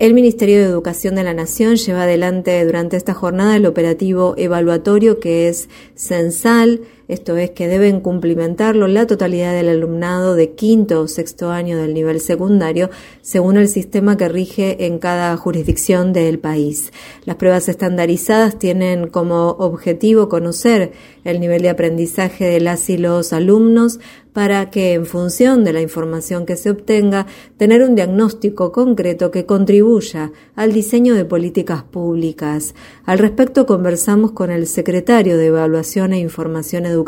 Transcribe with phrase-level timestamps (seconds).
[0.00, 5.20] El Ministerio de Educación de la Nación lleva adelante durante esta jornada el operativo evaluatorio
[5.20, 6.80] que es censal,
[7.10, 11.92] esto es que deben cumplimentarlo la totalidad del alumnado de quinto o sexto año del
[11.92, 12.88] nivel secundario,
[13.20, 16.92] según el sistema que rige en cada jurisdicción del país.
[17.24, 20.92] Las pruebas estandarizadas tienen como objetivo conocer
[21.24, 23.98] el nivel de aprendizaje de las y los alumnos
[24.32, 29.46] para que, en función de la información que se obtenga, tener un diagnóstico concreto que
[29.46, 32.74] contribuya al diseño de políticas públicas.
[33.04, 36.99] Al respecto, conversamos con el secretario de Evaluación e Información Educativa,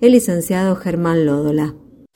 [0.00, 1.74] el licenciado Germán Lódola.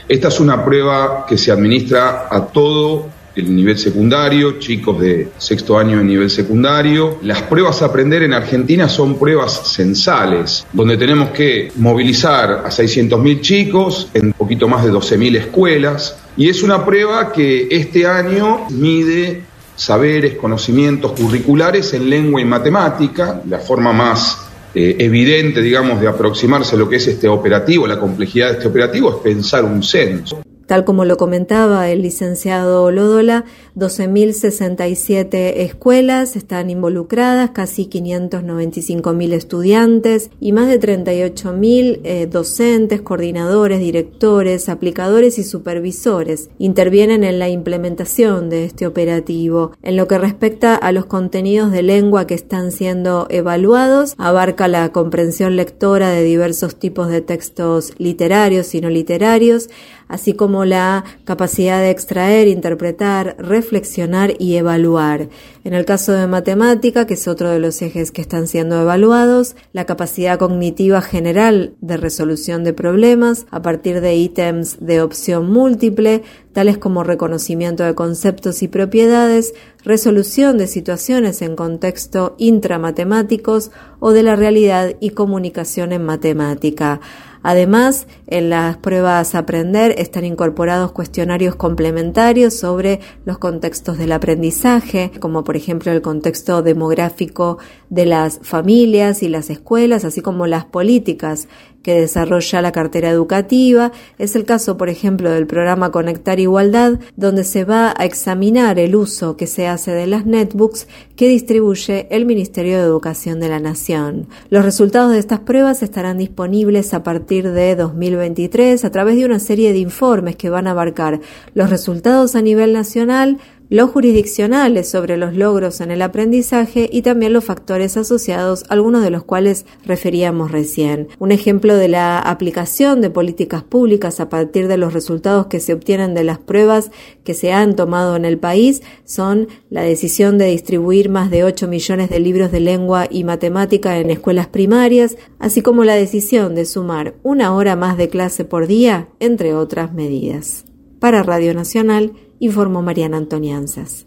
[0.09, 5.79] Esta es una prueba que se administra a todo el nivel secundario, chicos de sexto
[5.79, 7.19] año de nivel secundario.
[7.23, 13.41] Las pruebas a aprender en Argentina son pruebas censales, donde tenemos que movilizar a 600.000
[13.41, 16.17] chicos en un poquito más de 12.000 escuelas.
[16.37, 19.43] Y es una prueba que este año mide
[19.77, 26.75] saberes, conocimientos curriculares en lengua y matemática, la forma más eh, evidente, digamos, de aproximarse
[26.75, 30.43] a lo que es este operativo, la complejidad de este operativo, es pensar un censo.
[30.69, 40.53] Tal como lo comentaba el licenciado Lódola, 12.067 escuelas están involucradas, casi 595.000 estudiantes y
[40.53, 48.67] más de 38.000 eh, docentes, coordinadores, directores, aplicadores y supervisores intervienen en la implementación de
[48.67, 49.73] este operativo.
[49.81, 54.93] En lo que respecta a los contenidos de lengua que están siendo evaluados, abarca la
[54.93, 59.71] comprensión lectora de diversos tipos de textos literarios y no literarios,
[60.09, 65.29] así como la capacidad de extraer, interpretar, reflexionar y evaluar.
[65.65, 69.57] En el caso de matemática, que es otro de los ejes que están siendo evaluados,
[69.73, 76.23] la capacidad cognitiva general de resolución de problemas a partir de ítems de opción múltiple,
[76.53, 79.55] tales como reconocimiento de conceptos y propiedades,
[79.85, 83.71] resolución de situaciones en contexto intramatemáticos
[84.01, 87.01] o de la realidad y comunicación en matemática.
[87.49, 95.45] Además, en las pruebas Aprender están incorporados cuestionarios complementarios sobre los contextos del aprendizaje, como
[95.45, 97.57] por ejemplo el contexto demográfico
[97.89, 101.49] de las familias y las escuelas, así como las políticas
[101.89, 103.93] que desarrolla la cartera educativa.
[104.19, 108.95] Es el caso, por ejemplo, del programa Conectar Igualdad, donde se va a examinar el
[108.95, 113.59] uso que se hace de las netbooks que distribuye el Ministerio de Educación de la
[113.59, 114.29] Nación.
[114.51, 119.39] Los resultados de estas pruebas estarán disponibles a partir de 2023 a través de una
[119.39, 121.21] serie de informes que van a abarcar
[121.55, 123.39] los resultados a nivel nacional,
[123.71, 129.11] los jurisdiccionales sobre los logros en el aprendizaje y también los factores asociados, algunos de
[129.11, 131.09] los cuales referíamos recién.
[131.19, 135.75] Un ejemplo de la aplicación de políticas públicas a partir de los resultados que se
[135.75, 136.91] obtienen de las pruebas
[137.25, 141.69] que se han tomado en el país son la decisión de distribuir más de 8
[141.69, 146.65] millones de libros de lengua y matemática en escuelas primarias, así como la decisión de
[146.65, 150.65] sumar una hora más de clase por día, entre otras medidas.
[151.01, 154.07] Para Radio Nacional, informó Mariana Antonianzas.